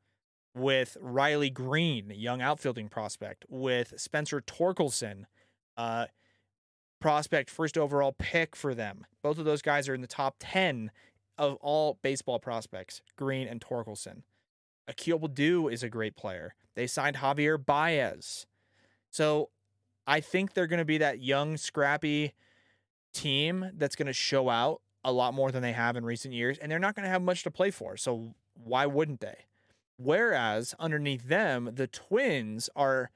With 0.54 0.96
Riley 0.98 1.50
Greene, 1.50 2.10
young 2.14 2.40
outfielding 2.40 2.88
prospect. 2.88 3.44
With 3.50 3.92
Spencer 3.98 4.40
Torkelson, 4.40 5.24
uh, 5.76 6.06
prospect 7.02 7.50
first 7.50 7.76
overall 7.76 8.16
pick 8.18 8.56
for 8.56 8.74
them. 8.74 9.04
Both 9.22 9.36
of 9.36 9.44
those 9.44 9.60
guys 9.60 9.90
are 9.90 9.94
in 9.94 10.00
the 10.00 10.06
top 10.06 10.36
10 10.38 10.90
of 11.36 11.56
all 11.56 11.98
baseball 12.00 12.38
prospects, 12.38 13.02
Greene 13.18 13.46
and 13.46 13.60
Torkelson. 13.60 14.22
Akil 14.88 15.18
Baddoo 15.18 15.72
is 15.72 15.82
a 15.82 15.88
great 15.88 16.16
player. 16.16 16.54
They 16.74 16.86
signed 16.86 17.16
Javier 17.16 17.64
Baez. 17.64 18.46
So 19.10 19.50
I 20.06 20.20
think 20.20 20.54
they're 20.54 20.66
going 20.66 20.78
to 20.78 20.84
be 20.84 20.98
that 20.98 21.20
young, 21.20 21.56
scrappy 21.56 22.34
team 23.12 23.70
that's 23.74 23.96
going 23.96 24.06
to 24.06 24.12
show 24.12 24.48
out 24.48 24.80
a 25.04 25.12
lot 25.12 25.34
more 25.34 25.52
than 25.52 25.62
they 25.62 25.72
have 25.72 25.96
in 25.96 26.04
recent 26.04 26.34
years, 26.34 26.58
and 26.58 26.70
they're 26.70 26.78
not 26.78 26.94
going 26.94 27.04
to 27.04 27.10
have 27.10 27.22
much 27.22 27.42
to 27.44 27.50
play 27.50 27.70
for. 27.70 27.96
So 27.96 28.34
why 28.54 28.86
wouldn't 28.86 29.20
they? 29.20 29.46
Whereas 29.96 30.74
underneath 30.78 31.28
them, 31.28 31.70
the 31.74 31.86
Twins 31.86 32.68
are 32.74 33.10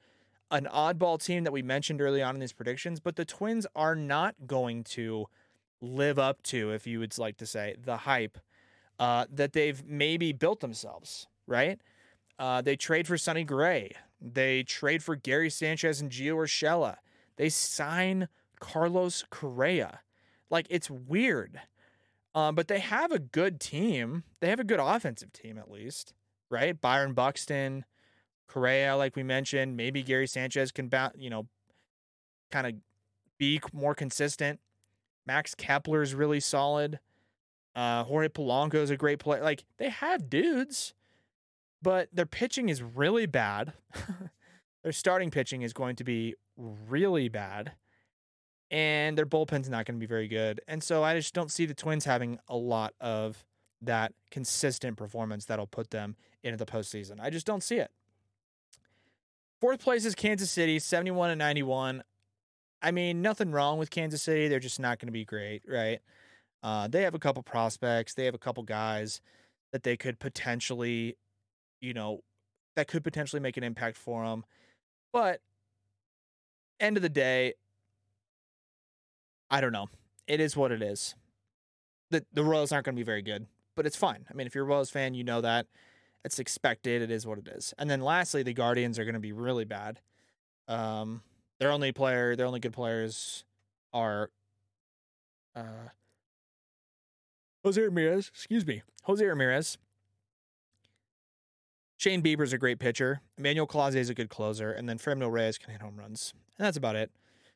an 0.51 0.67
oddball 0.71 1.23
team 1.23 1.43
that 1.43 1.51
we 1.51 1.61
mentioned 1.61 2.01
early 2.01 2.21
on 2.21 2.35
in 2.35 2.39
these 2.39 2.53
predictions, 2.53 2.99
but 2.99 3.15
the 3.15 3.25
Twins 3.25 3.67
are 3.75 3.95
not 3.95 4.35
going 4.47 4.83
to 4.83 5.27
live 5.81 6.17
up 6.17 6.41
to, 6.43 6.71
if 6.71 6.87
you 6.87 6.99
would 6.99 7.17
like 7.17 7.37
to 7.37 7.45
say, 7.45 7.75
the 7.83 7.97
hype 7.97 8.37
uh, 8.97 9.25
that 9.31 9.53
they've 9.53 9.85
maybe 9.85 10.31
built 10.31 10.59
themselves, 10.59 11.27
right? 11.49 11.81
Uh, 12.37 12.61
they 12.61 12.75
trade 12.75 13.07
for 13.07 13.17
Sonny 13.17 13.43
Gray. 13.43 13.91
They 14.21 14.63
trade 14.63 15.03
for 15.03 15.15
Gary 15.15 15.49
Sanchez 15.49 15.99
and 15.99 16.11
Gio 16.11 16.35
Urshela. 16.35 16.97
They 17.35 17.49
sign 17.49 18.27
Carlos 18.59 19.25
Correa. 19.29 20.01
Like, 20.49 20.67
it's 20.69 20.89
weird. 20.89 21.59
Um, 22.35 22.55
but 22.55 22.67
they 22.67 22.79
have 22.79 23.11
a 23.11 23.19
good 23.19 23.59
team. 23.59 24.23
They 24.39 24.49
have 24.49 24.59
a 24.59 24.63
good 24.63 24.79
offensive 24.79 25.33
team, 25.33 25.57
at 25.57 25.71
least, 25.71 26.13
right? 26.49 26.79
Byron 26.79 27.13
Buxton, 27.13 27.85
Correa, 28.47 28.95
like 28.95 29.15
we 29.15 29.23
mentioned, 29.23 29.75
maybe 29.75 30.03
Gary 30.03 30.27
Sanchez 30.27 30.71
can, 30.71 30.89
ba- 30.89 31.11
you 31.17 31.29
know, 31.29 31.47
kind 32.51 32.67
of 32.67 32.73
be 33.37 33.59
more 33.73 33.95
consistent. 33.95 34.59
Max 35.25 35.55
Kepler 35.55 36.01
is 36.01 36.13
really 36.13 36.39
solid. 36.39 36.99
Uh, 37.75 38.03
Jorge 38.03 38.29
Polanco 38.29 38.75
is 38.75 38.89
a 38.89 38.97
great 38.97 39.19
player. 39.19 39.43
Like 39.43 39.63
they 39.77 39.89
have 39.89 40.29
dudes, 40.29 40.93
but 41.81 42.09
their 42.13 42.25
pitching 42.25 42.69
is 42.69 42.81
really 42.81 43.25
bad. 43.25 43.73
their 44.83 44.91
starting 44.91 45.31
pitching 45.31 45.61
is 45.61 45.73
going 45.73 45.95
to 45.97 46.03
be 46.03 46.35
really 46.57 47.29
bad, 47.29 47.73
and 48.69 49.17
their 49.17 49.25
bullpen's 49.25 49.69
not 49.69 49.85
going 49.85 49.95
to 49.95 49.99
be 49.99 50.09
very 50.09 50.27
good. 50.27 50.61
And 50.67 50.83
so 50.83 51.03
I 51.03 51.15
just 51.15 51.33
don't 51.33 51.51
see 51.51 51.65
the 51.65 51.73
Twins 51.73 52.05
having 52.05 52.39
a 52.47 52.55
lot 52.55 52.93
of 52.99 53.45
that 53.81 54.13
consistent 54.29 54.97
performance 54.97 55.45
that'll 55.45 55.67
put 55.67 55.91
them 55.91 56.15
into 56.43 56.57
the 56.57 56.65
postseason. 56.65 57.19
I 57.19 57.29
just 57.29 57.45
don't 57.45 57.63
see 57.63 57.77
it. 57.77 57.91
Fourth 59.59 59.81
place 59.81 60.05
is 60.05 60.15
Kansas 60.15 60.49
City, 60.49 60.79
71 60.79 61.31
and 61.31 61.39
91. 61.39 62.03
I 62.81 62.91
mean, 62.91 63.21
nothing 63.21 63.51
wrong 63.51 63.77
with 63.77 63.89
Kansas 63.89 64.21
City. 64.21 64.47
They're 64.47 64.59
just 64.59 64.79
not 64.79 64.99
going 64.99 65.07
to 65.07 65.13
be 65.13 65.25
great, 65.25 65.63
right? 65.67 65.99
Uh, 66.63 66.87
they 66.87 67.03
have 67.03 67.13
a 67.13 67.19
couple 67.19 67.43
prospects. 67.43 68.13
They 68.13 68.25
have 68.25 68.33
a 68.33 68.39
couple 68.39 68.63
guys 68.63 69.21
that 69.71 69.83
they 69.83 69.97
could 69.97 70.19
potentially, 70.19 71.17
you 71.81 71.93
know, 71.93 72.21
that 72.75 72.87
could 72.87 73.03
potentially 73.03 73.39
make 73.39 73.57
an 73.57 73.63
impact 73.63 73.97
for 73.97 74.25
them. 74.25 74.45
But 75.11 75.41
end 76.79 76.97
of 76.97 77.03
the 77.03 77.09
day, 77.09 77.53
I 79.49 79.61
don't 79.61 79.71
know. 79.73 79.87
It 80.27 80.39
is 80.39 80.55
what 80.55 80.71
it 80.71 80.81
is. 80.81 81.15
The 82.11 82.25
the 82.33 82.43
Royals 82.43 82.71
aren't 82.71 82.85
going 82.85 82.95
to 82.95 82.99
be 82.99 83.03
very 83.03 83.21
good, 83.21 83.47
but 83.75 83.85
it's 83.85 83.95
fine. 83.95 84.25
I 84.29 84.33
mean, 84.33 84.47
if 84.47 84.55
you're 84.55 84.63
a 84.63 84.67
Royals 84.67 84.89
fan, 84.89 85.13
you 85.13 85.23
know 85.23 85.41
that. 85.41 85.67
It's 86.25 86.37
expected. 86.37 87.01
It 87.01 87.11
is 87.11 87.25
what 87.25 87.37
it 87.37 87.47
is. 87.47 87.73
And 87.77 87.89
then 87.89 88.01
lastly, 88.01 88.43
the 88.43 88.53
Guardians 88.53 88.99
are 88.99 89.05
going 89.05 89.13
to 89.13 89.19
be 89.19 89.31
really 89.31 89.63
bad. 89.63 90.01
Um, 90.67 91.21
their 91.59 91.71
only 91.71 91.91
player, 91.91 92.35
their 92.35 92.45
only 92.45 92.59
good 92.59 92.73
players 92.73 93.45
are 93.93 94.29
uh, 95.55 95.89
Jose 97.63 97.81
Ramirez. 97.81 98.29
Excuse 98.33 98.65
me, 98.65 98.83
Jose 99.03 99.25
Ramirez. 99.25 99.77
Shane 101.99 102.23
Bieber's 102.23 102.53
a 102.53 102.57
great 102.57 102.79
pitcher. 102.79 103.19
Emmanuel 103.37 103.67
Clase 103.67 103.95
is 103.95 104.09
a 104.09 104.13
good 104.13 104.29
closer, 104.29 104.71
and 104.71 104.87
then 104.87 104.97
Franmil 104.97 105.29
Reyes 105.29 105.57
can 105.57 105.71
hit 105.71 105.81
home 105.81 105.97
runs, 105.97 106.33
and 106.57 106.65
that's 106.65 106.77
about 106.77 106.95
it. 106.95 107.11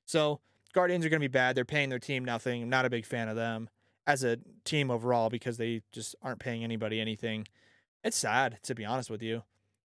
So 0.06 0.42
Guardians 0.74 1.06
are 1.06 1.10
going 1.10 1.22
to 1.22 1.30
be 1.30 1.32
bad. 1.32 1.56
They're 1.56 1.64
paying 1.64 1.88
their 1.88 1.98
team 1.98 2.26
nothing. 2.26 2.62
I'm 2.62 2.70
not 2.70 2.84
a 2.84 2.90
big 2.90 3.06
fan 3.06 3.30
of 3.30 3.38
them 3.38 3.70
as 4.06 4.22
a 4.26 4.40
team 4.66 4.92
overall 4.92 5.30
because 5.30 5.56
they 5.56 5.82
just 5.94 6.14
aren't 6.22 6.40
paying 6.40 6.62
anybody 6.62 7.00
anything. 7.00 7.48
It's 8.04 8.18
sad 8.18 8.58
to 8.64 8.76
be 8.76 8.84
honest 8.84 9.10
with 9.10 9.24
you, 9.24 9.44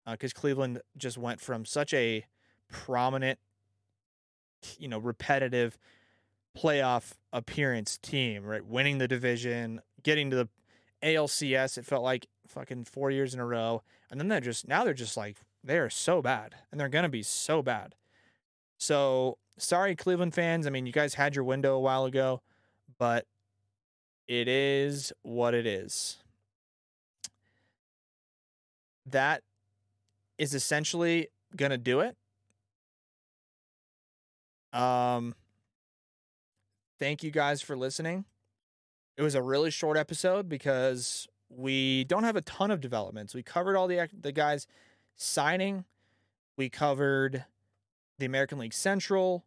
uh, 0.07 0.13
because 0.13 0.35
Cleveland 0.35 0.83
just 0.99 1.17
went 1.17 1.41
from 1.41 1.65
such 1.65 1.95
a 1.95 2.27
prominent, 2.71 3.39
you 4.79 4.87
know, 4.87 4.99
repetitive 4.99 5.79
playoff 6.55 7.13
appearance 7.33 7.97
team, 7.97 8.45
right? 8.45 8.67
Winning 8.67 8.99
the 8.99 9.09
division, 9.09 9.81
getting 10.03 10.29
to 10.29 10.37
the 10.37 10.49
ALCS. 11.03 11.79
It 11.79 11.87
felt 11.87 12.03
like 12.05 12.27
fucking 12.53 12.85
four 12.85 13.11
years 13.11 13.35
in 13.35 13.41
a 13.41 13.47
row, 13.47 13.83
and 14.11 14.21
then 14.21 14.29
they're 14.29 14.41
just 14.41 14.69
now 14.69 14.85
they're 14.85 14.95
just 14.95 15.17
like 15.17 15.39
they 15.65 15.79
are 15.79 15.91
so 15.91 16.23
bad, 16.23 16.55
and 16.71 16.81
they're 16.81 16.89
gonna 16.89 17.09
be 17.09 17.23
so 17.23 17.63
bad. 17.63 17.95
So 18.79 19.39
sorry, 19.59 19.97
Cleveland 19.97 20.35
fans. 20.35 20.67
I 20.67 20.71
mean, 20.71 20.87
you 20.87 20.93
guys 20.93 21.15
had 21.15 21.35
your 21.35 21.45
window 21.45 21.75
a 21.75 21.81
while 21.81 22.05
ago, 22.05 22.43
but 22.99 23.27
it 24.29 24.49
is 24.49 25.13
what 25.23 25.55
it 25.55 25.67
is. 25.67 26.19
That 29.07 29.43
is 30.39 30.55
essentially 30.55 31.29
gonna 31.57 31.79
do 31.79 32.01
it. 32.01 32.17
Um, 34.73 35.35
thank 36.99 37.23
you 37.23 37.31
guys 37.31 37.61
for 37.61 37.77
listening. 37.77 38.25
It 39.17 39.23
was 39.23 39.35
a 39.35 39.43
really 39.43 39.71
short 39.71 39.99
episode 39.99 40.49
because 40.49 41.29
we 41.57 42.05
don't 42.05 42.25
have 42.25 42.37
a 42.37 42.41
ton 42.43 42.71
of 42.71 42.81
developments. 42.81 43.35
We 43.35 43.43
covered 43.43 43.77
all 43.77 43.87
the 43.87 44.09
the 44.19 44.33
guys 44.33 44.67
signing. 45.17 45.85
We 46.57 46.69
covered 46.69 47.45
the 48.19 48.27
American 48.27 48.59
League 48.59 48.75
Central. 48.75 49.45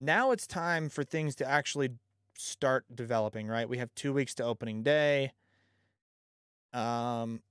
Now 0.00 0.32
it's 0.32 0.46
time 0.46 0.88
for 0.88 1.04
things 1.04 1.34
to 1.36 1.48
actually 1.48 1.90
start 2.34 2.84
developing, 2.94 3.46
right? 3.46 3.68
We 3.68 3.78
have 3.78 3.94
2 3.94 4.12
weeks 4.12 4.34
to 4.36 4.44
opening 4.44 4.82
day. 4.82 5.32
Um 6.72 7.42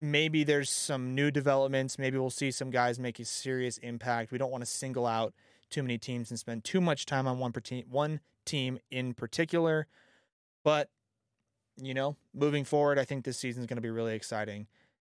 maybe 0.00 0.42
there's 0.44 0.70
some 0.70 1.14
new 1.14 1.30
developments. 1.30 1.98
Maybe 1.98 2.18
we'll 2.18 2.30
see 2.30 2.50
some 2.50 2.70
guys 2.70 2.98
make 2.98 3.20
a 3.20 3.24
serious 3.24 3.78
impact. 3.78 4.32
We 4.32 4.38
don't 4.38 4.50
want 4.50 4.62
to 4.62 4.70
single 4.70 5.06
out 5.06 5.32
too 5.70 5.82
many 5.82 5.96
teams 5.96 6.30
and 6.30 6.38
spend 6.38 6.64
too 6.64 6.80
much 6.80 7.06
time 7.06 7.26
on 7.26 7.38
one 7.38 7.52
per 7.52 7.62
one 7.88 8.20
team 8.44 8.78
in 8.90 9.14
particular. 9.14 9.86
But 10.64 10.90
you 11.76 11.94
know, 11.94 12.16
moving 12.34 12.64
forward, 12.64 12.98
I 12.98 13.04
think 13.04 13.24
this 13.24 13.38
season 13.38 13.62
is 13.62 13.66
going 13.66 13.76
to 13.76 13.82
be 13.82 13.90
really 13.90 14.14
exciting. 14.14 14.66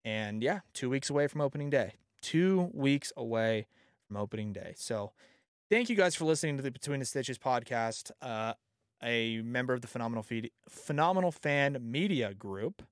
And 0.04 0.42
yeah, 0.42 0.60
two 0.74 0.90
weeks 0.90 1.10
away 1.10 1.28
from 1.28 1.42
opening 1.42 1.70
day. 1.70 1.94
Two 2.22 2.70
weeks 2.74 3.12
away 3.16 3.68
from 4.08 4.18
opening 4.18 4.54
day. 4.54 4.74
So 4.76 5.12
thank 5.70 5.90
you 5.90 5.96
guys 5.96 6.16
for 6.16 6.26
listening 6.26 6.58
to 6.58 6.64
the 6.64 6.72
Between 6.72 7.00
the 7.00 7.06
Stitches 7.06 7.38
podcast. 7.38 8.12
Uh, 8.22 8.54
a 9.02 9.42
member 9.42 9.74
of 9.74 9.82
the 9.82 9.88
Phenomenal 9.88 10.24
Feed, 10.24 10.52
Phenomenal 10.68 11.32
Fan 11.32 11.78
Media 11.82 12.34
Group. 12.34 12.84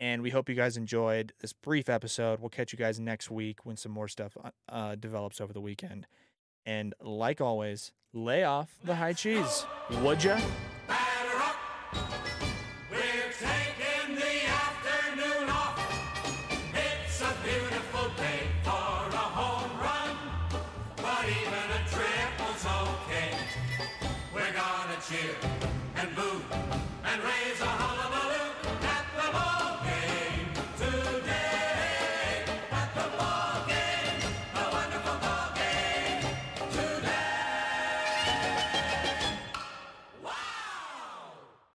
And 0.00 0.20
we 0.20 0.30
hope 0.30 0.48
you 0.48 0.56
guys 0.56 0.76
enjoyed 0.76 1.32
this 1.40 1.52
brief 1.52 1.88
episode. 1.88 2.40
We'll 2.40 2.50
catch 2.50 2.72
you 2.72 2.78
guys 2.78 2.98
next 2.98 3.30
week 3.30 3.64
when 3.64 3.76
some 3.76 3.92
more 3.92 4.08
stuff 4.08 4.36
uh, 4.68 4.96
develops 4.96 5.40
over 5.40 5.52
the 5.52 5.60
weekend. 5.60 6.08
And 6.66 6.94
like 7.00 7.40
always, 7.40 7.92
lay 8.12 8.42
off 8.42 8.74
the 8.82 8.96
high 8.96 9.12
cheese. 9.12 9.64
Would 10.02 10.24
ya? 10.24 10.40